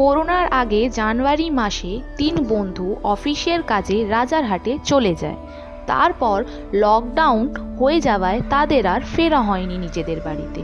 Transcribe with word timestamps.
করোনার 0.00 0.46
আগে 0.52 0.88
জানুয়ারি 0.88 1.50
মাসে 1.50 2.00
তিন 2.16 2.46
বন্ধু 2.48 2.96
অফিসের 3.04 3.62
কাজে 3.62 4.08
রাজারহাটে 4.08 4.78
চলে 4.84 5.14
যায়। 5.14 5.36
তারপর 5.86 6.44
লকডাউন 6.72 7.54
হয়ে 7.80 8.00
যাওয়ায় 8.00 8.40
তাদের 8.50 8.86
আর 8.86 9.00
ফেরা 9.00 9.40
হয়নি 9.40 9.78
নিজেদের 9.78 10.20
বাড়িতে। 10.24 10.62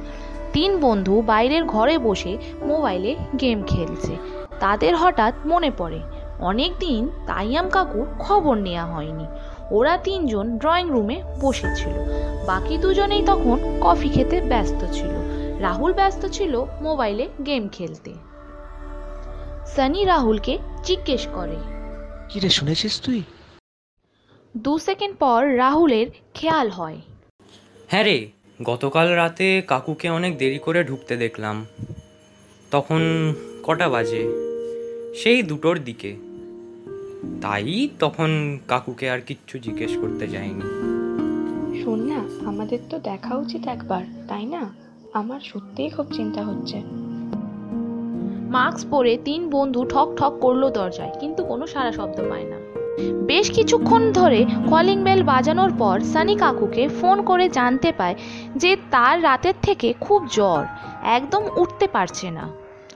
তিন 0.53 0.81
বন্ধু 0.81 1.23
বাইরের 1.27 1.65
ঘরে 1.65 1.99
বসে 1.99 2.39
মোবাইলে 2.63 3.17
গেম 3.41 3.63
খেলছে। 3.63 4.17
তাদের 4.61 4.97
হঠাৎ 4.97 5.35
মনে 5.47 5.71
পড়ে, 5.79 6.01
অনেক 6.41 6.73
দিন 6.79 7.09
তাইয়াম 7.27 7.69
কাকুর 7.69 8.07
খবর 8.19 8.55
নেওয়া 8.55 8.85
হয়নি। 8.85 9.27
ওরা 9.71 9.97
তিনজন 9.97 10.59
ড্রয়িং 10.59 10.91
রুমে 10.91 11.23
বসেছিল। 11.41 11.97
বাকি 12.47 12.79
দুজনেই 12.79 13.23
তখন 13.27 13.79
কফি 13.81 14.09
খেতে 14.09 14.41
ব্যস্ত 14.41 14.85
ছিল। 14.93 15.13
রাহুল 15.61 15.93
ব্যস্ত 15.93 16.27
ছিল 16.27 16.65
মোবাইলে 16.81 17.29
গেম 17.47 17.69
খেলতে। 17.73 18.13
সানি 19.77 20.05
রাহুলকে 20.05 20.59
জিজ্ঞেস 20.85 21.27
করে। 21.35 21.57
কি 22.29 22.41
রে 22.41 22.49
শুনেছিস 22.49 23.01
তুই? 23.01 23.23
দু 24.57 24.79
সেকেন্ড 24.79 25.17
পর 25.17 25.57
রাহুলের 25.57 26.07
খেয়াল 26.35 26.69
হয়। 26.69 27.01
হ্যাঁ 27.89 28.05
রে 28.05 28.31
গতকাল 28.63 29.09
রাতে 29.09 29.63
কাকুকে 29.67 30.11
অনেক 30.11 30.39
দেরি 30.39 30.59
করে 30.59 30.85
ঢুকতে 30.85 31.17
দেখলাম। 31.17 31.67
তখন 32.71 33.35
কটা 33.63 33.89
বাজে? 33.89 34.27
সেই 35.23 35.43
দুটোর 35.43 35.85
দিকে। 35.85 36.17
তাই 37.43 37.89
তখন 37.99 38.59
কাকুকে 38.69 39.11
আর 39.11 39.21
কিচ্ছু 39.21 39.59
জিজ্ঞেস 39.59 39.97
করতে 39.97 40.29
যাইনি। 40.29 40.61
শোন 41.83 41.99
না 42.01 42.49
আমাদের 42.49 42.79
তো 42.91 42.99
দেখা 42.99 43.35
উচিত 43.35 43.67
একবার 43.67 44.05
তাই 44.29 44.47
না? 44.47 44.75
আমার 45.13 45.41
সত্যিই 45.41 45.91
খুব 45.91 46.13
চিন্তা 46.13 46.45
হচ্ছে। 46.45 47.06
মাস্ক 48.51 48.87
পরে 48.91 49.13
তিন 49.25 49.41
বন্ধু 49.51 49.81
ঠক 49.85 50.09
ঠক 50.17 50.33
করল 50.41 50.63
দরজায়, 50.71 51.13
কিন্তু 51.21 51.41
কোনো 51.45 51.67
সারা 51.67 51.93
শব্দ 51.93 52.19
পায় 52.31 52.45
না। 52.45 52.59
বেশ 53.27 53.51
কিছুক্ষণ 53.51 54.13
ধরে 54.13 54.41
কলিং 54.69 54.99
বেল 55.05 55.23
বাজানোর 55.23 55.73
পর 55.79 56.01
সানি 56.13 56.35
কাকুকে 56.37 56.89
ফোন 56.89 57.23
করে 57.23 57.49
জানতে 57.49 57.93
পায় 57.93 58.15
যে 58.57 58.77
তার 58.91 59.23
রাতের 59.23 59.57
থেকে 59.63 59.89
খুব 60.01 60.21
জ্বর, 60.33 60.63
একদম 61.03 61.43
উঠতে 61.57 61.87
পারছে 61.87 62.31
না। 62.31 62.45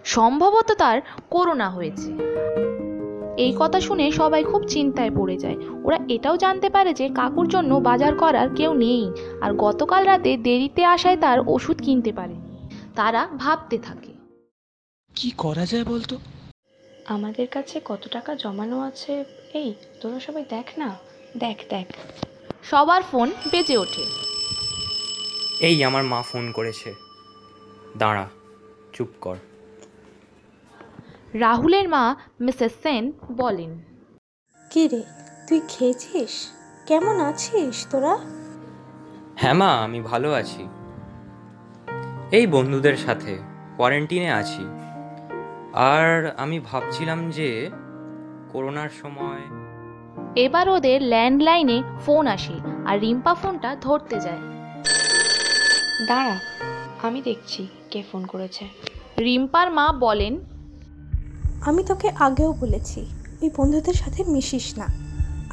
সম্ভবত 0.05 0.69
তার 0.73 1.01
করোনা 1.31 1.69
হয়েছে। 1.71 2.11
এই 3.37 3.53
কথা 3.59 3.81
শুনে 3.81 4.07
সবাই 4.11 4.43
খুব 4.45 4.63
চিন্তায় 4.65 5.11
পড়ে 5.11 5.37
যায়। 5.37 5.57
ওরা 5.85 5.99
এটাও 6.09 6.37
জানতে 6.37 6.69
পারে 6.71 6.91
যে 6.95 7.09
কাকুর 7.09 7.49
জন্য 7.49 7.75
বাজার 7.75 8.15
করার 8.15 8.49
কেউ 8.55 8.75
নেই, 8.75 9.13
আর 9.41 9.51
গতকাল 9.55 10.05
রাতে 10.05 10.37
দেরিতে 10.37 10.85
আসায় 10.85 11.17
তার 11.17 11.39
ওষুধ 11.47 11.79
কিনতে 11.83 12.13
পারেনি। 12.13 12.51
তারা 12.97 13.29
ভাবতে 13.39 13.79
থাকে। 13.79 14.10
কি 15.17 15.31
করা 15.31 15.67
যায় 15.67 15.85
বলতো? 15.85 16.19
আমাদের 17.07 17.47
কাছে 17.49 17.81
কত 17.85 18.09
টাকা 18.09 18.35
জমানো 18.35 18.81
আছে? 18.81 19.25
এই 19.55 19.75
তোরা 20.01 20.21
সবাই 20.21 20.45
দেখ 20.49 20.79
না। 20.79 20.97
দেখ 21.39 21.59
দেখ। 21.71 21.87
সবার 22.63 23.03
ফোন 23.03 23.31
বেজে 23.51 23.77
ওঠে। 23.79 24.05
এই 25.61 25.85
আমার 25.85 26.05
মা 26.05 26.23
ফোন 26.23 26.53
করেছে। 26.53 26.95
দাঁড়া 27.97 28.29
চুপ 28.93 29.09
কর। 29.21 29.37
রাহুলের 31.35 31.89
মা 31.89 32.17
মিসেস 32.41 32.73
সেন 32.83 33.13
বলেন 33.33 33.79
কি 34.71 34.89
রে 34.89 35.03
তুই 35.49 35.61
খেয়েছিস? 35.69 36.49
কেমন 36.87 37.21
আছিস 37.21 37.87
তোরা? 37.91 38.19
হ্যাঁ 39.37 39.55
মা 39.55 39.71
আমি 39.85 40.01
ভালো 40.01 40.33
আছি। 40.33 40.63
এই 42.37 42.47
বন্ধুদের 42.47 42.97
সাথে 42.97 43.39
কোয়ারেন্টিনে 43.77 44.31
আছি। 44.31 44.63
আর 45.75 46.35
আমি 46.37 46.61
ভাবছিলাম 46.61 47.31
যে 47.31 47.71
করোনার 48.53 48.89
সময় 49.03 49.41
এবার 50.37 50.69
ওদের 50.69 51.03
ল্যান্ডলাইনে 51.03 51.83
ফোন 52.07 52.27
আসে 52.27 52.53
আর 52.87 53.01
রিম্পা 53.01 53.35
ফোনটা 53.35 53.77
ধরতে 53.81 54.21
যায়। 54.21 54.39
দাঁড়া 56.07 56.41
আমি 57.03 57.23
দেখছি 57.23 57.69
কে 57.91 58.03
ফোন 58.13 58.25
করেছে। 58.25 58.69
রিম্পার 59.19 59.71
মা 59.71 59.93
বলেন 59.93 60.41
আমি 61.61 61.85
তোকে 61.85 62.11
আগেও 62.19 62.53
বলেছি 62.53 63.07
ওই 63.43 63.51
বন্ধুদের 63.57 63.95
সাথে 63.95 64.25
মিশিস 64.25 64.79
না। 64.79 64.87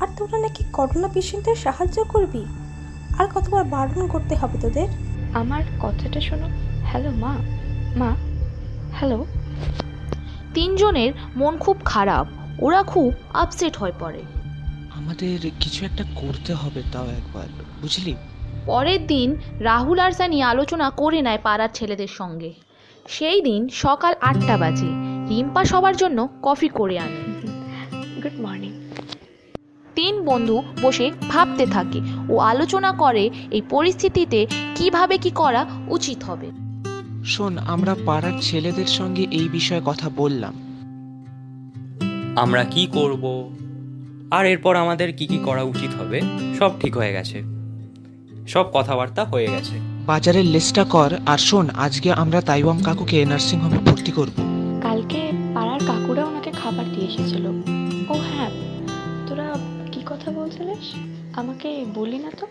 আর 0.01 0.07
তোরা 0.17 0.39
নাকি 0.39 0.63
করোনা 0.73 1.07
পেশেন্টের 1.13 1.55
সাহায্য 1.55 2.03
করবি? 2.03 2.45
আর 3.19 3.27
কতবার 3.27 3.63
বারণ 3.63 4.07
করতে 4.07 4.35
হবে 4.35 4.57
তোদের? 4.61 4.87
আমার 5.33 5.63
কথাটা 5.81 6.21
শোনো। 6.21 6.47
হ্যালো 6.83 7.11
মা। 7.11 7.37
মা। 7.95 8.15
হ্যালো। 8.91 9.25
তিনজনের 10.57 11.13
মন 11.35 11.57
খুব 11.57 11.77
খারাপ। 11.85 12.27
ওরা 12.59 12.83
খুব 12.83 13.13
আপসেট 13.33 13.77
হয়ে 13.77 13.91
পড়ে। 13.99 14.21
আমাদের 14.95 15.39
কিছু 15.59 15.85
একটা 15.85 16.03
করতে 16.15 16.53
হবে 16.53 16.83
তাও 16.93 17.05
একবার 17.05 17.43
বুঝলি? 17.81 18.15
পরের 18.65 19.07
দিন 19.07 19.35
রাহুল 19.59 19.99
আর 19.99 20.11
সানি 20.11 20.41
আলোচনা 20.41 20.89
করে 20.89 21.21
নেয় 21.21 21.37
পাড়ার 21.43 21.69
ছেলেদের 21.73 22.07
সঙ্গে। 22.07 22.53
সেই 23.07 23.41
দিন 23.41 23.69
সকাল 23.69 24.15
আটটা 24.21 24.57
বাজে। 24.57 24.85
রিম্পা 25.29 25.65
সবার 25.65 25.97
জন্য 25.97 26.29
কফি 26.41 26.67
করে 26.67 26.99
আনে। 26.99 27.47
গুড 28.21 28.41
মর্নিং 28.41 28.91
তিন 29.95 30.25
বন্ধু 30.25 30.63
বসে 30.81 31.11
ভাবতে 31.29 31.65
থাকে। 31.65 32.01
ও 32.29 32.37
আলোচনা 32.37 32.91
করে 32.91 33.29
এই 33.51 33.61
পরিস্থিতিতে 33.69 34.47
কীভাবে 34.75 35.17
কি 35.17 35.29
করা 35.29 35.65
উচিত 35.87 36.23
হবে। 36.23 36.66
শোন 37.25 37.57
আমরা 37.57 37.95
পাড়ার 38.05 38.31
ছেলেদের 38.41 38.85
সঙ্গে 38.85 39.27
এই 39.31 39.49
বিষয়ে 39.49 39.81
কথা 39.85 40.09
বললাম। 40.15 40.53
আমরা 42.35 42.63
কি 42.63 42.87
করব? 42.91 43.53
আর 44.31 44.45
এরপর 44.45 44.75
আমাদের 44.75 45.13
কি 45.13 45.27
কি 45.27 45.37
করা 45.37 45.63
উচিত 45.63 46.01
হবে? 46.01 46.21
সব 46.59 46.71
ঠিক 46.79 46.97
হয়ে 46.97 47.13
গেছে। 47.13 47.43
সব 48.47 48.65
কথাবার্তা 48.73 49.25
হয়ে 49.25 49.47
গেছে। 49.47 49.79
বাজারের 50.05 50.45
লিস্টটা 50.45 50.83
কর 50.83 51.13
আর 51.25 51.37
শোন 51.37 51.69
আজকে 51.69 52.11
আমরা 52.11 52.41
তাইওয়াম 52.41 52.83
কাকুকে 52.83 53.25
নার্সিং 53.25 53.59
হোমে 53.59 53.77
ভর্তি 53.77 54.11
করব। 54.11 54.39
কালকে 54.83 55.31
পাড়ার 55.55 55.79
কাকুরা 55.87 56.25
ওনাকে 56.25 56.51
খাবার 56.51 56.85
দিয়ে 56.85 57.07
এসেছিল। 57.07 57.45
ও 58.09 58.13
হ্যাঁ 58.13 58.49
তোরা 59.27 59.53
কি 59.91 60.01
কথা 60.05 60.31
বলছিলিস? 60.31 60.93
আমাকে 61.37 61.85
বলি 61.95 62.19
না 62.19 62.31
তো? 62.39 62.47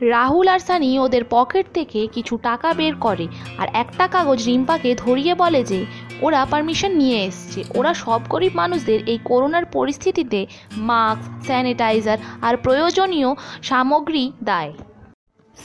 রাহুল 0.00 0.48
আর 0.48 0.58
সানি 0.58 0.98
ওদের 0.98 1.22
পকেট 1.30 1.66
থেকে 1.74 2.06
কিছু 2.06 2.38
টাকা 2.42 2.74
বের 2.74 2.94
করে 2.94 3.26
আর 3.58 3.68
একটা 3.72 4.06
কাগজ 4.06 4.44
রিম্পাকে 4.44 4.94
ধরিয়ে 4.94 5.34
বলে 5.34 5.64
যে, 5.64 5.86
ওরা 6.20 6.46
পারমিশন 6.50 6.92
নিয়ে 6.92 7.24
এসছে। 7.24 7.64
ওরা 7.74 7.94
সব 7.94 8.20
গরিব 8.28 8.52
মানুষদের 8.54 9.08
এই 9.08 9.18
করোনার 9.24 9.64
পরিস্থিতিতে 9.64 10.46
মাস্ক, 10.76 11.44
স্যানিটাইজার 11.44 12.18
আর 12.42 12.56
প্রয়োজনীয় 12.56 13.34
সামগ্রী 13.62 14.32
দেয়। 14.44 14.72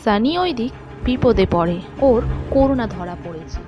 সানি 0.03 0.38
ওই 0.38 0.53
দিক 0.53 0.72
বিপদে 1.06 1.46
পড়ে। 1.52 1.81
ওর 2.02 2.24
করোনা 2.50 2.88
ধরা 2.88 3.16
পড়েছে। 3.25 3.59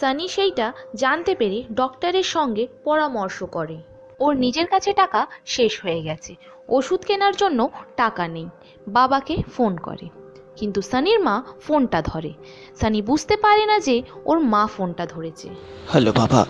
সানি 0.00 0.28
সেইটা 0.28 0.72
জানতে 0.94 1.34
পেরে 1.34 1.64
ডক্টরের 1.74 2.22
সঙ্গে 2.22 2.66
পরামর্শ 2.84 3.42
করে। 3.42 3.76
ওর 4.20 4.36
নিজের 4.36 4.66
কাছে 4.66 4.92
টাকা 4.92 5.26
শেষ 5.46 5.82
হয়ে 5.82 6.02
গেছে। 6.02 6.34
ওষুধ 6.68 7.04
কেনার 7.04 7.36
জন্য 7.36 7.70
টাকা 7.96 8.28
নেই। 8.28 8.46
বাবাকে 8.88 9.36
ফোন 9.56 9.76
করে। 9.76 10.08
কিন্তু 10.56 10.82
সানির 10.82 11.20
মা 11.20 11.42
ফোনটা 11.62 12.02
ধরে। 12.02 12.32
সানি 12.80 13.02
বুঝতে 13.02 13.36
পারে 13.36 13.66
না 13.66 13.80
যে 13.80 14.02
ওর 14.24 14.38
মা 14.38 14.66
ফোনটা 14.66 15.06
ধরেছে। 15.06 15.48
হ্যালো 15.88 16.12
বাবা। 16.12 16.46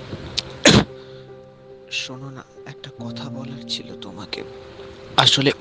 শোনো 1.91 2.31
না, 2.31 2.45
একটা 2.67 2.91
কথা 3.05 3.25
বলার 3.25 3.69
ছিল 3.69 4.01
তোমাকে। 4.01 4.45
আসলে 5.17 5.53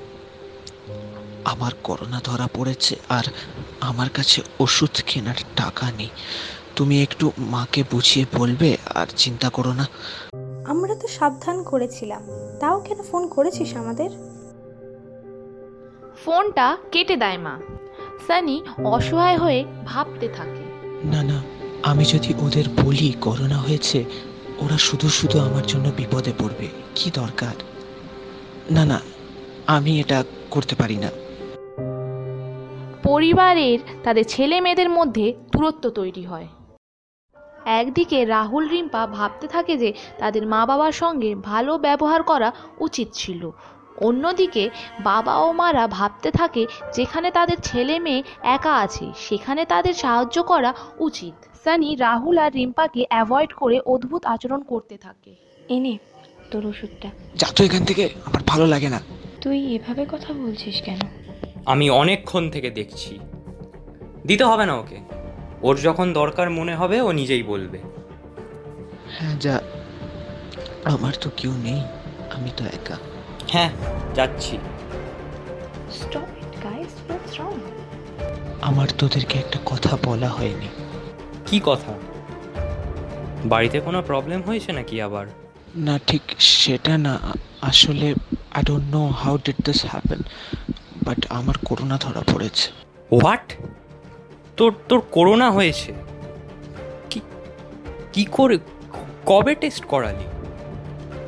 আমার 1.44 1.72
করোনা 1.82 2.20
ধরা 2.24 2.48
পড়েছে 2.54 2.96
আর 3.08 3.24
আমার 3.80 4.08
কাছে 4.08 4.42
ওষুধ 4.60 5.02
কেনার 5.06 5.34
টাকা 5.56 5.90
নেই। 5.90 6.08
তুমি 6.76 7.02
একটু 7.02 7.32
মাকে 7.38 7.84
বুঝিয়ে 7.90 8.26
বলবে 8.38 8.76
আর 8.94 9.06
চিন্তা 9.16 9.48
করো 9.48 9.72
না। 9.72 9.86
আমরা 10.68 10.94
তো 10.94 11.08
সাবধান 11.08 11.62
করেছিলাম। 11.62 12.22
তাও 12.60 12.80
কেন 12.80 13.02
ফোন 13.02 13.28
করেছিস 13.28 13.76
আমাদের? 13.76 14.10
ফোনটা 16.24 16.76
কেটে 16.92 17.16
দেয় 17.16 17.38
মা। 17.38 17.60
সানি 18.26 18.62
অসহায় 18.84 19.38
হয়ে 19.38 19.64
ভাবতে 19.84 20.28
থাকে। 20.28 20.64
না 21.04 21.22
না 21.22 21.42
আমি 21.82 22.04
যদি 22.04 22.34
ওদের 22.46 22.64
বলি 22.84 23.14
করোনা 23.20 23.58
হয়েছে 23.58 24.04
ওরা 24.58 24.78
শুধু 24.78 25.08
শুধু 25.08 25.40
আমার 25.40 25.62
জন্য 25.66 25.88
বিপদে 25.96 26.32
পড়বে। 26.38 26.68
কি 26.94 27.10
দরকার? 27.14 27.54
না 28.70 28.84
না 28.84 29.00
আমি 29.66 30.00
এটা 30.00 30.24
করতে 30.50 30.74
পারি 30.74 30.96
না। 30.96 31.10
পরিবারের 33.02 33.78
তাদের 34.04 34.24
ছেলে 34.28 34.60
মেয়েদের 34.60 34.90
মধ্যে 34.90 35.34
দূরত্ব 35.52 35.90
তৈরি 35.90 36.22
হয়। 36.22 36.48
একদিকে 37.66 38.24
রাহুল 38.24 38.68
রিম্পা 38.68 39.06
ভাবতে 39.06 39.46
থাকে 39.48 39.76
যে 39.76 39.92
তাদের 40.18 40.46
মা 40.46 40.66
বাবার 40.66 40.92
সঙ্গে 40.92 41.34
ভালো 41.34 41.78
ব্যবহার 41.78 42.22
করা 42.22 42.52
উচিত 42.80 43.08
ছিল। 43.12 43.50
অন্যদিকে 43.96 44.70
বাবা 45.00 45.36
ও 45.36 45.52
মারা 45.52 45.86
ভাবতে 45.86 46.30
থাকে 46.30 46.66
যেখানে 46.94 47.30
তাদের 47.30 47.56
ছেলে 47.62 47.98
মেয়ে 47.98 48.22
একা 48.42 48.74
আছে 48.74 49.06
সেখানে 49.16 49.64
তাদের 49.64 49.94
সাহায্য 49.94 50.42
করা 50.42 50.74
উচিত। 50.98 51.34
সানি 51.64 51.96
রাহুল 51.96 52.38
আর 52.38 52.52
রিম্পাকে 52.52 53.06
অ্যাভয়েড 53.08 53.52
করে 53.52 53.80
অদ্ভুত 53.80 54.26
আচরণ 54.26 54.62
করতে 54.62 54.96
থাকে। 54.96 55.34
এনে 55.68 55.98
তোর 56.50 56.66
ওষুধটা। 56.66 57.08
যা 57.34 57.46
তো 57.56 57.64
এখান 57.64 57.84
থেকে 57.84 58.08
আমার 58.24 58.42
ভালো 58.46 58.66
লাগে 58.66 58.88
না। 58.88 59.00
তুই 59.40 59.74
এভাবে 59.74 60.06
কথা 60.12 60.32
বলছিস 60.32 60.82
কেন? 60.82 60.98
আমি 61.66 61.90
অনেকক্ষণ 61.90 62.50
থেকে 62.50 62.70
দেখছি। 62.70 63.18
দিতে 64.26 64.44
হবে 64.44 64.66
না 64.66 64.74
ওকে। 64.74 65.15
ওর 65.66 65.76
যখন 65.76 66.06
দরকার 66.12 66.50
মনে 66.50 66.74
হবে 66.74 66.96
ও 67.00 67.12
নিজেই 67.12 67.42
বলবে। 67.42 67.78
হ্যাঁ 69.18 69.36
যা। 69.40 69.60
আমার 70.84 71.14
তো 71.20 71.30
কেউ 71.36 71.52
নেই 71.52 71.80
আমি 72.34 72.50
তো 72.56 72.64
একা। 72.64 72.96
হ্যাঁ 73.52 73.70
যাচ্ছি। 74.14 74.58
Stop 75.92 76.28
it 76.42 76.52
guys 76.64 76.94
what's 77.04 77.40
wrong 77.40 77.52
আমার 78.60 78.88
তোদেরকে 78.98 79.38
একটা 79.38 79.58
কথা 79.66 79.98
বলা 80.04 80.28
হয়নি। 80.28 80.68
কি 81.46 81.60
কথা? 81.64 81.92
বাড়িতে 83.44 83.80
কোনো 83.80 84.02
প্রবলেম 84.02 84.42
হয়েছে 84.42 84.72
নাকি 84.72 85.02
আবার? 85.02 85.26
না 85.76 85.94
ঠিক 86.06 86.22
সেটা 86.38 86.98
না। 86.98 87.14
আসলে 87.60 88.14
I 88.54 88.62
don't 88.62 88.86
know 88.94 89.02
how 89.06 89.38
did 89.44 89.58
this 89.64 89.80
happen 89.86 90.20
but 91.06 91.20
আমার 91.28 91.54
করোনা 91.64 91.96
ধরা 92.00 92.22
পড়েছে। 92.32 92.66
হোয়াট 93.12 93.46
তোর 94.56 94.74
তোর 94.88 95.02
করোনা 95.10 95.50
হয়েছে। 95.50 95.92
কি 97.10 97.20
কি 98.12 98.24
করে 98.24 98.58
কবে 99.26 99.54
টেস্ট 99.54 99.84
করালি? 99.84 100.24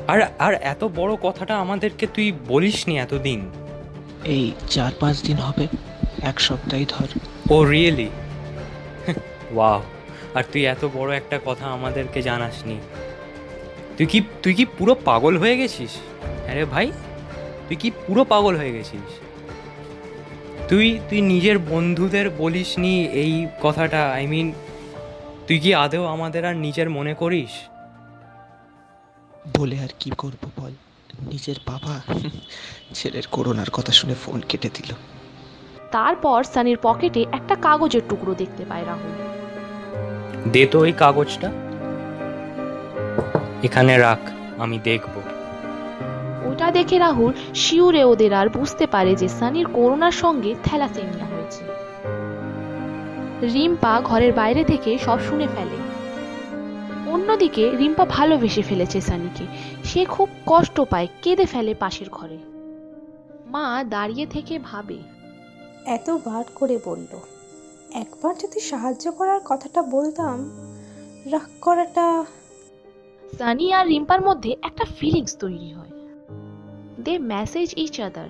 আর 0.07 0.21
আর 0.39 0.53
এত 0.53 0.83
বড় 0.83 1.15
কথাটা 1.21 1.57
আমাদেরকে 1.57 2.07
তুই 2.07 2.31
বলিস 2.31 2.47
বলিসনি 2.47 2.97
এতদিন। 2.97 3.49
এই 4.25 4.51
চার 4.69 4.91
পাঁচ 4.99 5.21
দিন 5.21 5.37
হবে 5.37 5.67
এক 6.21 6.39
সপ্তাহই 6.39 6.85
ধর। 6.85 7.07
ও 7.51 7.63
রিয়েলি 7.63 8.09
ওয়াও 9.53 9.81
আর 10.35 10.43
তুই 10.51 10.65
এত 10.65 10.85
বড় 10.93 11.15
একটা 11.15 11.39
কথা 11.45 11.65
আমাদেরকে 11.67 12.21
জানাসনি। 12.21 12.77
তুই 13.97 14.05
কি 14.05 14.21
তুই 14.43 14.53
কি 14.53 14.65
পুরো 14.65 14.95
পাগল 14.95 15.37
হয়ে 15.37 15.57
গেছিস? 15.57 15.95
আরে 16.49 16.65
ভাই 16.65 16.91
তুই 17.67 17.75
কি 17.75 17.91
পুরো 18.07 18.23
পাগল 18.23 18.55
হয়ে 18.55 18.71
গেছিস? 18.71 19.28
তুই 20.69 20.99
তুই 21.09 21.21
নিজের 21.21 21.59
বন্ধুদের 21.59 22.29
বলিসনি 22.29 23.05
এই 23.05 23.47
কথাটা? 23.61 24.11
আই 24.11 24.27
মিন 24.27 24.53
তুই 25.47 25.59
কি 25.59 25.75
আদেও 25.75 26.05
আমাদের 26.05 26.45
আর 26.45 26.55
নিজের 26.55 26.89
মনে 26.89 27.13
করিস? 27.13 27.49
বলে 29.57 29.79
আর 29.79 29.87
কি 29.99 30.11
করব 30.17 30.49
বল? 30.57 30.71
নিজের 31.21 31.55
বাবা 31.67 32.01
ছেলের 32.93 33.23
করোনার 33.31 33.69
কথা 33.69 33.91
শুনে 33.91 34.13
ফোন 34.13 34.41
কেটে 34.49 34.69
দিল। 34.73 34.93
তারপর 35.91 36.43
সানির 36.43 36.77
পকেটে 36.81 37.25
একটা 37.31 37.55
কাগজের 37.55 38.01
টুকরো 38.09 38.33
দেখতে 38.33 38.65
পায় 38.65 38.85
রাহুল। 38.85 39.15
দে 40.51 40.65
তো 40.65 40.79
ওই 40.79 40.93
কাগজটা। 40.97 41.51
এখানে 43.63 43.97
রাখ 43.97 44.19
আমি 44.57 44.79
দেখব। 44.83 45.38
ওটা 46.59 46.71
দেখে 46.71 46.97
রাহুল 46.97 47.33
শিউরে 47.55 48.03
ওদের 48.03 48.33
আর 48.33 48.49
বুঝতে 48.49 48.87
পারে 48.87 49.15
যে 49.15 49.27
সানির 49.27 49.65
করোনার 49.65 50.11
সঙ্গে 50.11 50.55
থ্যালাসেমিয়া 50.63 51.25
হয়েছে। 51.25 51.63
রিম্পা 53.53 54.01
ঘরের 54.01 54.33
বাইরে 54.33 54.63
থেকে 54.63 54.97
সব 54.97 55.19
শুনে 55.19 55.47
ফেলে। 55.47 55.77
অন্যদিকে 57.11 57.69
রিম্পা 57.69 58.05
ভালোবেসে 58.05 58.61
ফেলেছে 58.61 59.01
সানিকে। 59.01 59.45
সে 59.83 60.05
খুব 60.05 60.29
কষ্ট 60.45 60.81
পায় 60.81 61.07
কেঁদে 61.21 61.45
ফেলে 61.45 61.73
পাশের 61.73 62.09
ঘরে। 62.09 62.37
মা 63.45 63.83
দাঁড়িয়ে 63.89 64.25
থেকে 64.25 64.59
ভাবে। 64.59 64.97
এত 65.85 66.09
এতবার 66.09 66.43
করে 66.55 66.79
বলল 66.85 67.19
একবার 67.93 68.35
যদি 68.43 68.59
সাহায্য 68.59 69.11
করার 69.11 69.39
কথাটা 69.45 69.81
বলতাম 69.81 70.51
রাগ 71.31 71.49
করাটা 71.61 72.25
সানি 73.37 73.73
আর 73.73 73.87
রিম্পার 73.87 74.21
মধ্যে 74.21 74.55
একটা 74.63 74.85
ফিলিংস 74.99 75.37
তৈরি 75.37 75.73
হয়। 75.73 75.98
Message 77.07 77.73
each 77.77 78.01
other 78.01 78.29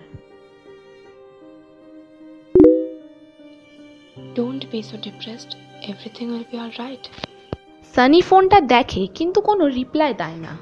don't 4.35 4.65
be 4.71 4.81
so 4.81 4.97
depressed 4.97 5.55
everything 5.87 6.31
will 6.31 6.43
be 6.51 6.57
all 6.57 6.69
right 6.77 7.09
Sunny 7.95 8.21
ফোনটা 8.21 8.61
দেখে 8.61 9.07
কিন্তু 9.15 9.41
কোনো 9.41 9.67
রিপ্লাই 9.67 10.13
দেয় 10.13 10.35
না। 10.35 10.57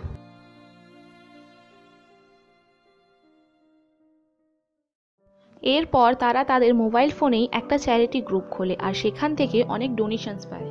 এরপর 5.62 6.14
তারা 6.14 6.44
তাদের 6.44 6.76
মোবাইল 6.76 7.10
ফোনেই 7.10 7.48
একটা 7.52 7.78
চ্যারিটি 7.78 8.22
গ্রুপ 8.22 8.44
খোলে 8.52 8.76
আর 8.80 8.94
সেখান 8.94 9.36
থেকে 9.36 9.64
অনেক 9.64 9.96
ডোনেশনস 9.96 10.46
পায়। 10.46 10.68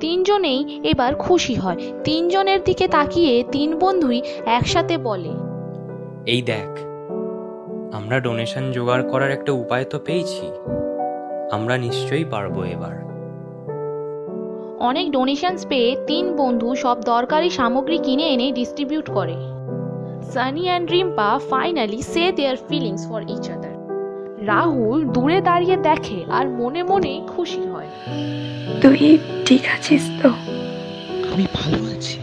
তিনজনেই 0.00 0.80
এবার 0.82 1.14
খুশি 1.14 1.54
হয়। 1.54 1.92
তিনজনের 2.04 2.64
দিকে 2.64 2.88
তাকিয়ে 2.88 3.44
তিন 3.52 3.78
বন্ধুই 3.78 4.22
একসাথে 4.46 4.98
বলে 4.98 5.45
এই 6.26 6.42
দেখ 6.42 6.70
আমরা 7.92 8.20
ডোনেশন 8.20 8.72
জোগাড় 8.72 9.02
করার 9.02 9.30
একটা 9.30 9.52
উপায় 9.52 9.84
তো 9.84 9.98
পেয়েছি। 9.98 10.46
আমরা 11.50 11.78
নিশ্চয়ই 11.78 12.24
পারব 12.24 12.62
এবার। 12.62 12.96
অনেক 14.78 15.10
ডোনেশনস 15.10 15.66
পেয়ে 15.66 15.96
তিন 16.06 16.36
বন্ধু 16.36 16.74
সব 16.74 17.00
দরকারি 17.00 17.50
সামগ্রী 17.50 17.98
কিনে 17.98 18.22
এনে 18.22 18.52
ডিস্ট্রিবিউট 18.52 19.10
করে। 19.10 19.36
Sunny 20.32 20.62
and 20.62 20.90
Rimpa 20.90 21.38
finally 21.50 22.02
say 22.02 22.32
their 22.32 22.56
feelings 22.68 23.08
for 23.08 23.22
each 23.28 23.50
other 23.50 23.74
Rahul 24.46 25.04
দূরে 25.04 25.40
দাঁড়িয়ে 25.40 25.76
দেখে 25.76 26.24
আর 26.28 26.48
মনে 26.48 26.82
মনে 26.82 27.22
খুশি 27.28 27.62
হয়। 27.66 27.90
তুই 28.82 29.18
ঠিক 29.46 29.62
আছিস 29.76 30.10
তো? 30.22 30.28
আমি 31.32 31.46
ভালো 31.54 31.78
আছি। 31.96 32.18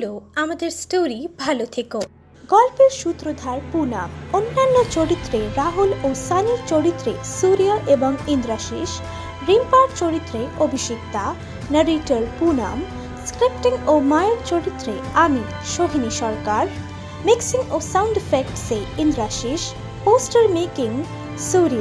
হলো 0.00 0.20
আমাদের 0.34 0.70
স্টোরি 0.70 1.28
ভালো 1.38 1.66
থেকো। 1.66 2.00
গল্পের 2.48 2.90
সূত্রধার 2.90 3.58
পুনাম 3.72 4.08
অন্যান্য 4.32 4.76
চরিত্রে 4.90 5.40
রাহুল 5.56 5.90
ও 6.04 6.08
সানির 6.28 6.60
চরিত্রে 6.66 7.12
সূর্য 7.40 7.68
এবং 7.86 8.12
ইন্দ্রাশিস 8.26 8.90
রিম্পার 9.48 9.88
চরিত্রে 9.96 10.40
অভিষিক্তা 10.58 11.34
নারেটর 11.70 12.22
পুনাম 12.38 12.78
স্ক্রিপ্টিং 13.26 13.72
ও 13.86 13.94
মায়ের 13.98 14.36
চরিত্রে 14.46 14.92
আমি, 15.14 15.42
সোহিনী 15.64 16.10
সরকার। 16.10 16.64
মিক্সিং 17.24 17.60
ও 17.70 17.80
সাউন্ড 17.92 18.16
এফেক্টসে 18.16 18.78
ইন্দ্রাশিস 18.98 19.62
পোস্টার 20.04 20.48
মেকিং 20.48 20.90
সূর্য। 21.50 21.80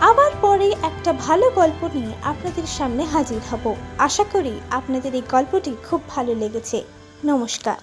আবার 0.00 0.30
পরে 0.40 0.68
একটা 0.82 1.10
ভালো 1.12 1.50
গল্প 1.50 1.80
নিয়ে 1.94 2.12
আপনাদের 2.22 2.66
সামনে 2.78 3.04
হাজির 3.04 3.42
হব। 3.50 3.74
আশা 3.98 4.24
করি 4.32 4.54
আপনাদের 4.70 5.14
এই 5.14 5.22
গল্পটি 5.30 5.72
খুব 5.90 6.00
ভালো 6.08 6.34
লেগেছে। 6.34 6.78
নমস্কার। 7.24 7.78